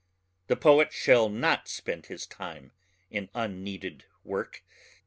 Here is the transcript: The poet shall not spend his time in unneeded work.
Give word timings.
The 0.47 0.55
poet 0.55 0.91
shall 0.91 1.29
not 1.29 1.67
spend 1.67 2.07
his 2.07 2.25
time 2.25 2.71
in 3.11 3.29
unneeded 3.35 4.05
work. 4.23 4.63